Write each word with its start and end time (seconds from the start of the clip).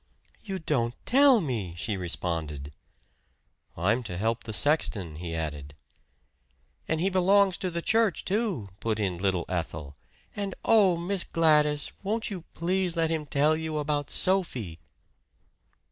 "You 0.41 0.57
don't 0.57 0.95
tell 1.05 1.41
me!" 1.41 1.75
she 1.77 1.95
responded. 1.95 2.73
"I'm 3.77 4.01
to 4.05 4.17
help 4.17 4.45
the 4.45 4.51
sexton," 4.51 5.17
he 5.17 5.35
added. 5.35 5.75
"And 6.87 6.99
he 6.99 7.11
belongs 7.11 7.55
to 7.57 7.69
the 7.69 7.83
church, 7.83 8.25
too," 8.25 8.69
put 8.79 8.99
in 8.99 9.19
little 9.19 9.45
Ethel. 9.47 9.95
"And 10.35 10.55
oh, 10.65 10.97
Miss 10.97 11.23
Gladys, 11.23 11.91
won't 12.01 12.31
you 12.31 12.45
please 12.55 12.95
let 12.95 13.11
him 13.11 13.27
tell 13.27 13.55
you 13.55 13.77
about 13.77 14.09
Sophie!" 14.09 14.79